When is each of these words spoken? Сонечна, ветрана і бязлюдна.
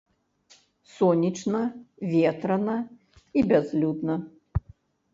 Сонечна, 0.95 1.61
ветрана 2.15 2.77
і 3.37 3.47
бязлюдна. 3.53 4.21